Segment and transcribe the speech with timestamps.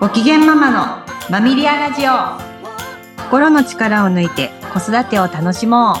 [0.00, 2.12] ご機嫌ママのマミリアラジオ。
[3.24, 5.96] 心の力を抜いて子育てを楽しもう。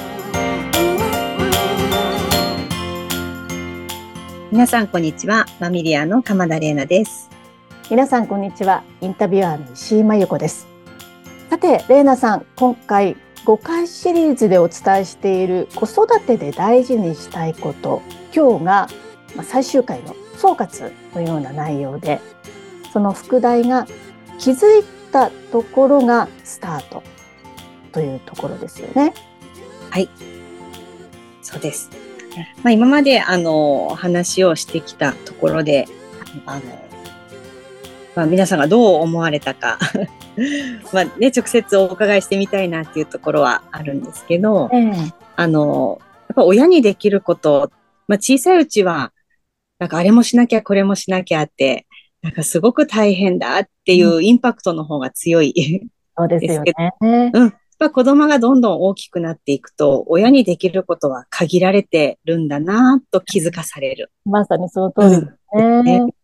[4.50, 7.28] 皆さんこんにちはマミリアの鎌田玲奈です。
[7.90, 10.66] 皆さんこんにちはインタビュアーの石井真由子です。
[11.50, 18.00] さて玲奈さん今回5回シリーズでお伝えしている子育てで大事にしたいこと
[18.34, 18.88] 今日が
[19.42, 22.18] 最終回の総括のような内容で
[22.92, 23.86] その副題が
[24.38, 27.02] 気づいたところがスタート
[27.92, 29.14] というところですよね。
[29.90, 30.08] はい。
[31.42, 31.90] そうです。
[32.62, 35.86] まあ、今まであの話をしてきたところで、
[36.46, 36.62] あの、
[38.14, 39.78] まあ、皆さんがどう思われたか
[40.92, 47.70] まあね、直接お伺いしてみたいなっていうところはあるんですけど、えー、あの、やっぱ親にできること、
[48.06, 49.12] まあ、小さいうちは、
[49.78, 51.86] なんかあれもしなきゃこれもしなきゃって、
[52.22, 56.74] なんかすごく大変だっていうインパクトの方が強い、うん、そうですよね。
[57.32, 57.54] うん。
[57.78, 64.12] まあ、子供がどんどん大きくなっていくと、親にできることは限られてるんだなと気づかされる。
[64.26, 65.32] まさにその通りですね。
[65.54, 66.14] うん、ね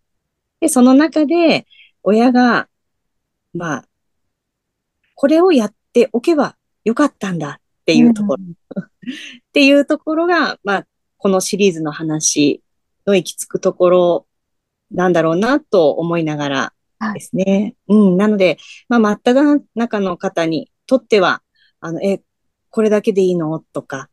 [0.61, 1.67] で、その中で、
[2.03, 2.69] 親が、
[3.55, 3.85] まあ、
[5.15, 8.43] これをやっておけばよかったんだっていうところ。
[8.45, 8.87] うん、っ
[9.55, 12.63] ていうところが、まあ、このシリーズの話
[13.07, 14.27] の行き着くところ
[14.91, 16.73] なんだろうなと思いながら
[17.15, 17.77] ですね。
[17.89, 18.17] はい、うん。
[18.17, 21.43] なので、まあ、真っ只中の方にとっては、
[21.81, 22.23] あの、え、
[22.71, 23.59] これだけでいいの？
[23.73, 24.09] とか、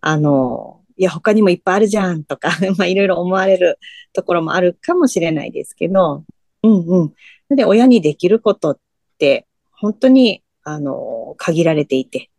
[0.00, 3.78] あの、いや、他にもいっぱいあるじゃんとか、 まあ、いろいろ思われる
[4.12, 6.24] ところもあるかもしれないですけど、
[6.64, 7.04] うんう
[7.52, 7.56] ん。
[7.56, 8.78] で、親にできることっ
[9.18, 12.30] て、本当に、あの、限られていて、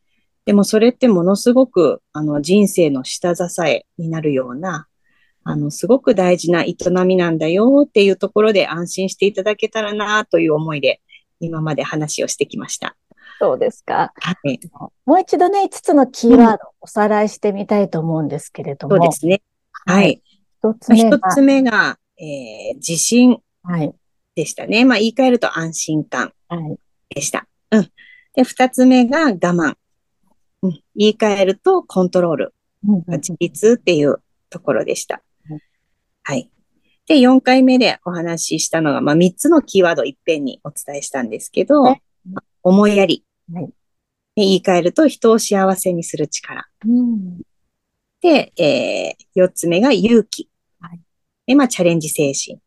[0.46, 4.89] でもそれってものすごく、あの、人生の下支えになるような、
[5.50, 6.75] あの、すごく大事な営
[7.08, 11.02] みなんだよっていうところで安心していただけたらなという思いで、
[11.39, 12.95] 今まで話をしてきました。
[13.40, 14.13] そうですか。
[14.16, 14.59] はい。
[15.07, 18.97] もう一度ね、5つのキーワードおさらいしてみたいと思うんですけれども。
[18.97, 19.41] そうですね。
[19.88, 20.22] はい。
[20.59, 21.18] 一つ目が。
[21.18, 23.40] 一つ目が、えー、自信
[24.35, 24.78] でしたね。
[24.78, 26.31] はい、まあ、言い換えると安心感
[27.09, 27.47] でした。
[27.72, 27.91] はい、うん。
[28.35, 29.74] で、二つ目が我慢。
[30.62, 30.72] うん。
[30.95, 32.53] 言い換えるとコントロール。
[32.88, 35.24] うん、自立っていうところでした。
[36.29, 36.51] はい。
[37.07, 41.91] で、4回目でお話ししたのが、まあ、3つのキーワードいっぺんにお伝えしたんですけど、ま
[42.35, 43.25] あ、思いやり。
[43.51, 43.69] はい、
[44.35, 46.68] 言い換えると、人を幸せにする力。
[46.85, 47.41] うん、
[48.22, 50.51] で、えー、4つ目が勇気。
[50.79, 51.00] はい、
[51.47, 52.59] で、まあ、チャレンジ精神。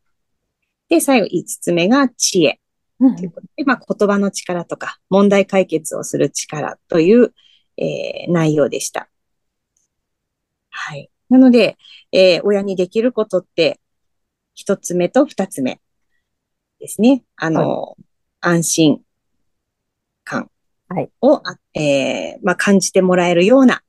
[0.88, 2.58] で、最後5つ目が知恵。
[2.98, 7.32] うん、ということで、まあ、言葉の力とか、問題解決をする力という、
[7.76, 9.08] えー、内容でした。
[10.68, 11.11] はい。
[11.32, 11.78] なので、
[12.12, 13.81] えー、親にできることって、
[14.54, 15.81] 一つ目と二つ目
[16.78, 17.25] ですね。
[17.37, 18.04] あの、はい、
[18.43, 19.00] 安心
[20.25, 20.50] 感
[21.22, 23.82] を、はい、えー、まあ、感じてもらえるような、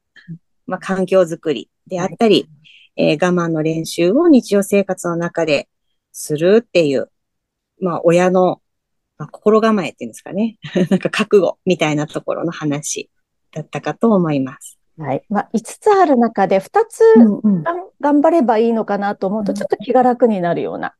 [0.68, 2.48] まあ、環境づくりであったり、
[2.96, 5.68] はい、えー、我慢の練習を日常生活の中で
[6.14, 7.12] するっていう、
[7.82, 8.62] まあ、親の、
[9.18, 10.60] まあ、心構えっていうんですかね。
[10.90, 13.10] なんか覚悟みたいなところの話
[13.52, 14.80] だったかと思います。
[14.98, 15.24] はい。
[15.30, 17.64] まあ、5つある中で2つ、うんうん、
[18.00, 20.96] 頑張ればいいのかなと思うと、ちょっと気が楽になるような。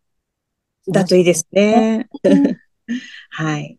[0.88, 2.10] だといいですね。
[3.30, 3.78] はい。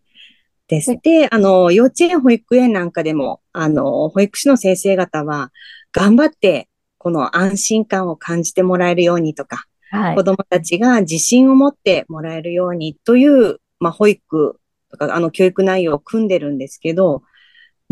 [0.68, 0.96] です。
[1.02, 5.52] で、あの、幼稚園、保育園なんかでも、あの、保育士の先生方は、
[5.92, 14.58] 頑張って、この安心感を感じてもらえるようにとか、はい、子供たちが自信を持ってもらえるようにという、まあ、保育
[14.90, 17.22] とか、あの、教育内容を組んでるんですけど、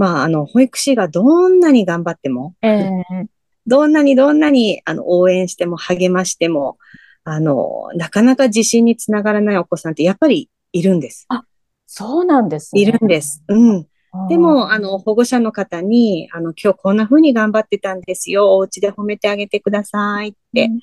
[0.03, 3.27] まあ、あの、保育士がどんなに頑張っても、えー、
[3.69, 6.77] どんなにどんなにあの応援しても励ましても、
[7.23, 11.25] あの、なかなか自信につながらないお子さんってやっぱりいるんです。
[11.29, 11.45] あ、
[11.87, 12.81] そうなんですね。
[12.81, 13.45] いるんです。
[13.47, 13.87] うん。
[14.29, 18.57] でも、あの、保護者の方に、あの、今日こんな風に頑張ってたんですよ。
[18.57, 20.65] お家で褒めてあげてくださいって。
[20.65, 20.81] うん、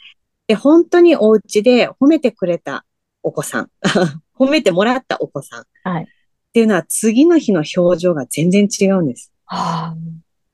[0.48, 2.86] で、本当にお家で褒めてくれた
[3.22, 3.70] お子さん。
[4.40, 5.66] 褒めてもらったお子さん。
[5.84, 6.08] はい。
[6.50, 9.32] っていうのは次の日の表情が全然違うんです。
[9.46, 9.96] はあ、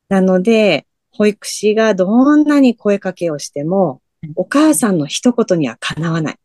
[0.09, 4.01] なので、保育士がどんなに声かけをしても、
[4.35, 6.35] お母さんの一言にはかなわない。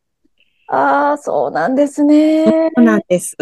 [0.69, 2.45] ああ、そうなんですね。
[2.77, 3.37] そうなんです。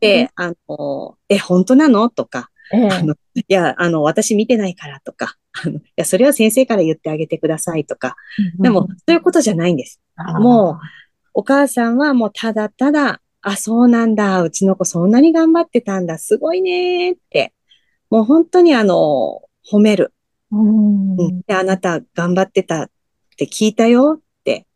[0.00, 2.10] で、あの、え、本当なの？
[2.10, 8.16] とか、ええ、あの、いや、あの、私見てないからとか、あの、いや、それは先生から言ってあげてくださいとか、
[8.58, 10.00] でも、そういうことじゃないんです。
[10.40, 10.78] もう、
[11.34, 14.42] お母さんはもうただただあ、そうなんだ。
[14.42, 16.16] うちの子そんなに頑張ってたんだ。
[16.16, 17.52] すごいねって。
[18.08, 20.14] もう本当にあの、褒める。
[20.50, 22.90] うん、で、あなた頑張ってたっ
[23.36, 24.66] て聞いたよって。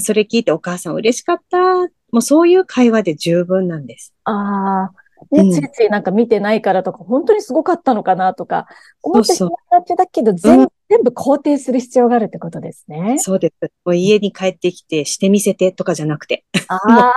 [0.00, 1.58] それ聞いてお母さん嬉しかった。
[1.58, 4.12] ももうそういう会話で十分なんです。
[4.24, 5.04] ああ。
[5.30, 8.66] ね、ついついなんか見てないからとか、本当にすごかったのかなとか、
[9.02, 13.16] 思ってしまいがちだけど、全部、全部肯定する必要があるってことですね。
[13.18, 13.70] そうです。
[13.84, 16.44] もう家に帰ってきてしてみせてとかじゃなくて。
[16.68, 16.76] あ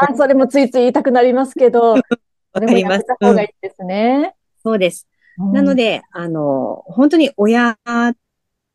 [0.09, 1.93] あ、それもついつい言いたくなりますけど、
[2.53, 3.05] わかります。
[3.05, 4.33] た方がいいですね。
[4.65, 5.07] うん、そうです。
[5.37, 7.77] なので、あの、本当に親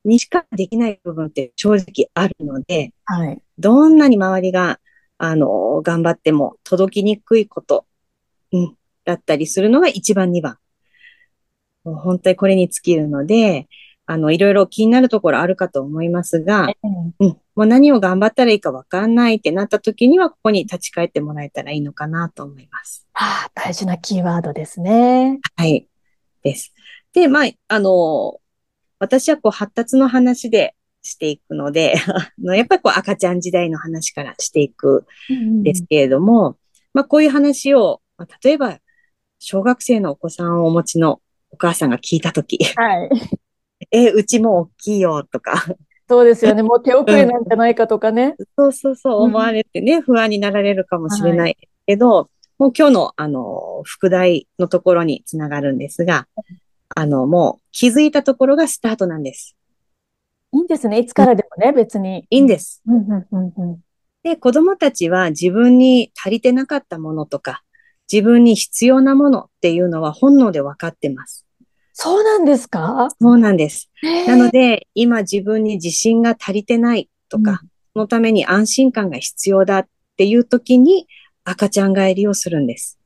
[0.05, 4.79] にしかできない部分って正直あるので、はい、どんなに周りが、
[5.19, 7.87] あの、頑張っても届きにくいこと、
[8.53, 10.59] うん、だったりするのが1番、2番。
[11.85, 13.69] もう本当にこれに尽きるので、
[14.13, 23.09] あの、いろいろ気になるところあるかと思いますが、うん、もう何を頑張ったらいいかわかんないってなった時には、ここに立ち返ってもらえたらいいのかなと思います。
[23.15, 25.41] はあ、大事なキーワードですね。
[25.57, 25.89] はい。
[26.43, 26.75] です。
[27.15, 28.39] で、まあ、あの、
[28.99, 31.95] 私はこう発達の話でしていくので、
[32.39, 36.57] やっぱりこう赤ちゃん時代の話からしていくんですけれども、うん、
[36.93, 38.79] まあこういう話を、まあ、例えば
[39.39, 41.21] 小学生のお子さんをお持ちの
[41.51, 43.11] お母さんが聞いたとき、はい。
[43.93, 45.65] え、うちも大きいよとか。
[46.09, 46.63] そうですよね。
[46.65, 48.35] もう手遅れなんじゃないかとかね。
[48.57, 51.57] そうそうそう、思われてね、うん、不安になられるかもしれない
[51.87, 52.27] けど、はい、
[52.59, 56.27] もう今日の、あの、副題のところにつながるんですが、
[56.95, 59.57] あの、もう気づいたところがスタートなんです。
[60.53, 60.99] いいんですね。
[60.99, 62.27] いつからでもね、別に。
[62.29, 62.83] いいんです。
[64.23, 67.63] で、子供たちは自分に足りてなかったものとか、
[68.13, 71.47] 自分に必要なものっていうのは本能で分かってます。
[71.93, 73.09] そうなんですか？
[73.21, 73.91] そうなんです。
[74.27, 79.87] なので、今自分に自信が足りてないとか、うん、そのために安心感が必要だっ
[80.17, 81.07] ていう時に
[81.45, 82.99] 赤ちゃん帰りをするんです。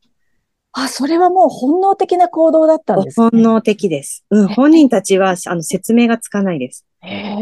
[0.73, 3.29] あ、それはもう本能的な行動だったんですね。
[3.33, 4.25] 本能的です。
[4.31, 6.85] うん、本人たちは、あの、説明がつかないです。
[7.01, 7.33] へえ。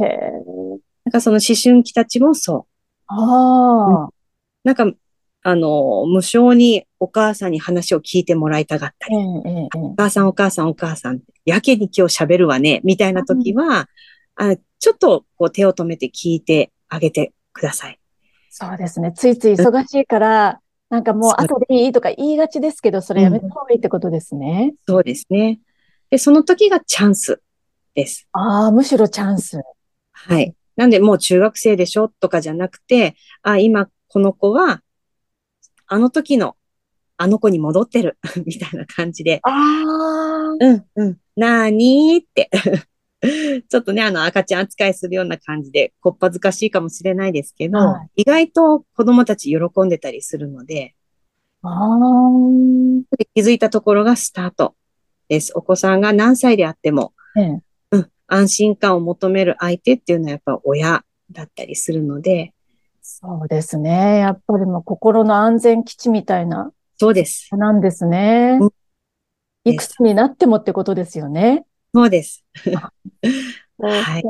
[1.04, 2.64] なんかその思春期たちもそう。
[3.08, 4.08] ああ、うん、
[4.62, 4.86] なんか、
[5.46, 9.16] あの、無償にお母さんに話を聞いてもらいたがったり、
[9.74, 13.86] お母さんお母さんお母さん、やけに今日喋るわね、みたいな時は、
[14.38, 18.00] うん、あちょっとこう手を止めて聞いてあげてください。
[18.48, 19.12] そうですね。
[19.12, 24.72] ついつい忙しいから、なんかもう後でいいとか言いがちですけど、それやめた方がいいってことですね。
[24.88, 25.60] うん、そうですね。
[26.08, 27.42] で、その時がチャンス
[27.94, 28.26] です。
[28.32, 29.60] ああ、むしろチャンス。
[30.12, 30.54] はい。
[30.76, 34.80] なんでもう中学生でしょとかじゃなくて、あ、今この子は、
[35.94, 36.56] あの時の
[37.16, 39.38] あの子に戻ってる みたいな感じで。
[39.44, 40.56] ああ。
[40.58, 41.18] うんうん。
[41.36, 42.50] なーにーって
[43.68, 50.94] ちょっとね、あの赤ちゃん扱いするような感じで、こっぱずかしいかもしれないですけど、はい、意外と子供たち喜んでたりするので、
[51.62, 51.98] あ
[53.16, 54.74] で気づいたところがスタート
[55.28, 55.52] です。
[55.54, 57.14] お子さんが何歳であっても、
[57.92, 62.53] うん、安心感を求める相手っていうのはやっぱ親だったりするので、
[63.06, 64.20] そうですね。
[64.20, 66.72] やっぱりもう心の安全基地みたいな。
[66.96, 67.54] そうです。
[67.54, 68.58] なんですね。
[68.58, 68.70] うん、
[69.70, 71.66] いくつになってもってことですよね。
[71.94, 72.46] そうです。
[73.78, 74.24] はい。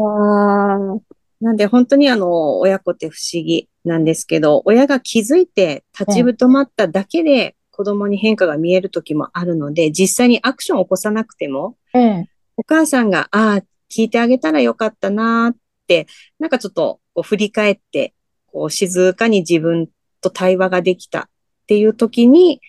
[1.41, 15.57] なんで本当にあの、親子って不思議なんですけど、親が気づいて立ちぶとまっただけで子供に変化が見える時もあるので、実際にアクションを起こさなくても、ええ、お母さんが、ああ、聞いてあげたらよかったなっ
[15.87, 16.09] て、
[16.41, 18.15] なんかちょっとこう振り返って、
[18.55, 19.89] こう静かに自分
[20.21, 21.29] と対話ができたっ
[21.67, 22.61] ていう時に、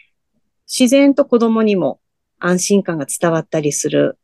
[0.67, 1.99] 自然と子供にも
[2.39, 4.17] 安心感が伝わったりする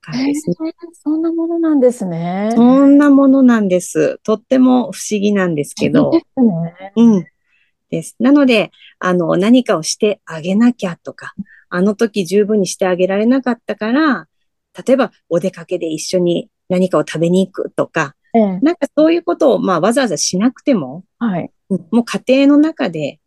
[0.00, 2.50] 感じですね、えー、そんなものなんですね。
[2.56, 4.20] そんなものなんです。
[4.24, 6.12] とっても不思議なんですけど。
[6.12, 6.92] ですね。
[6.96, 7.26] うん。
[7.90, 8.16] です。
[8.18, 11.34] なので、あの、何かをしてあげなきゃとか、
[11.68, 14.28] あの時十分にしてあげられなかったから、
[14.86, 23.20] 例えばお出かけで一緒に何かを食べに行くとか、ええ、なんかそういうことを、まあ、わざわざしなくても、はい、もう家庭の中で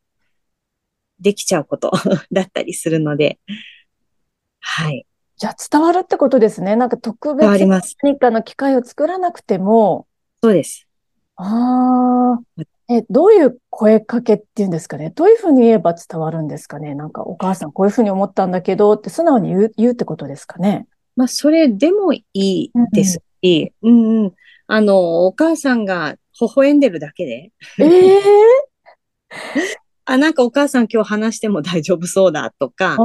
[1.19, 1.91] できちゃうこと
[2.31, 3.39] だったりするので、
[4.59, 5.05] はい。
[5.37, 6.75] じゃあ伝わるってことですね。
[6.75, 10.05] なんか特別何かの機会を作らなくても。
[10.43, 10.87] そうです。
[11.37, 12.63] ああ。
[12.89, 15.11] え、どういう声かけっていうんですかね。
[15.11, 16.95] どういうふうに言えば伝わるんですかね。
[16.95, 20.87] なんかお母さんこういうふうに思ったんだけどって素直に言う言うってことですかね。
[21.15, 24.33] まあ、それでもいいですし、うん、うん、うん。
[24.67, 27.51] あの、お母さんが微笑んでるだけで。
[27.79, 28.21] ええー？
[30.05, 32.97] あ、なんかお母さん今日話しても大丈夫そうだとか、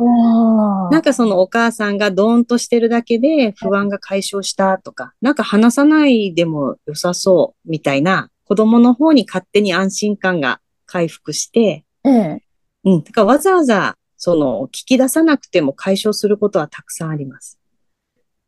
[0.91, 12.43] なんかそのお母さんがドーンとしてるだけで不安が解消したとか、なんか話さないでも良さそうみたいな、子供の方に勝手に安心感が回復して、ええ、
[12.85, 13.03] うん。
[13.03, 17.59] だからわざわざ、その、聞き出さなくても解消することはたくさんあります。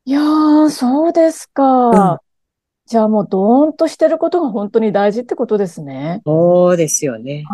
[0.07, 2.13] いやー、そうですか。
[2.13, 2.19] うん
[2.89, 6.23] じゃあもうドーンとしてることが本当に大事ってことですね。
[6.25, 7.43] そうですよね。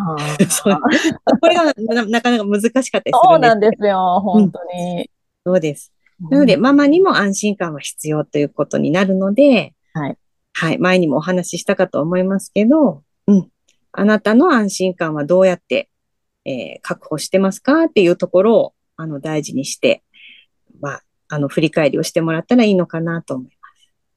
[1.40, 1.64] これが
[2.09, 4.99] なかなか難しかったりするそうなんですよ、本当に。
[4.99, 5.06] うん、
[5.47, 5.90] そうです。
[6.30, 10.18] なので、ママにも安心感は必要ということになるので、はい。
[10.52, 10.78] はい。
[10.78, 13.49] 前にもお話ししたかと思いますけど、うん。
[13.92, 15.88] あなたの安心感はどうやって、
[16.44, 20.02] えー、確保してますかっていうところを、あの、大事にして、
[20.78, 21.02] まあ、
[21.33, 23.53] あの、振り返りをしてもらったらいいのかなと思いま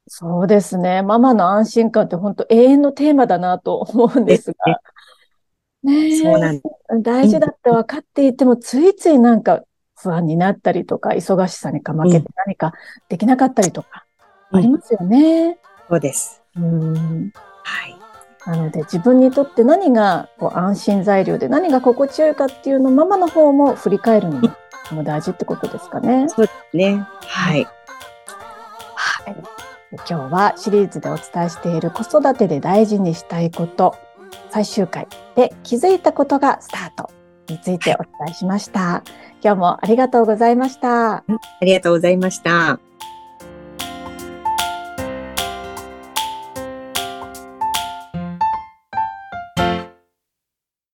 [0.06, 0.18] す。
[0.18, 1.00] そうですね。
[1.00, 4.56] ママの安心感って本当永遠のテーマだなと思うんですが。
[5.82, 6.60] ねそうなん
[7.02, 9.62] 大事だって分かっていても、ついついなんか
[9.98, 12.74] 不安になったりとか、忙しさにかまけて何か
[13.08, 14.04] できなかったりとか、
[14.52, 15.56] ありますよね、うん。
[15.88, 16.42] そうです。
[16.56, 17.30] うん。
[17.62, 17.96] はい。
[18.44, 24.40] なので自分にとって何がこう安心材料で何が心地よいかっていうのママの方も振り返るの
[24.94, 26.28] も大事ってことですかね。
[26.28, 27.06] そうですね。
[27.20, 27.64] はい。
[28.94, 29.36] はい。
[29.92, 33.96] 今日はシリーズでお伝えしている子育てで大事にしたいこと
[34.50, 37.10] 最終回で気づいたことがスタート
[37.48, 39.02] についてお伝えしました。
[39.42, 41.16] 今日もありがとうございました。
[41.16, 41.24] あ
[41.62, 42.80] りがとうございました。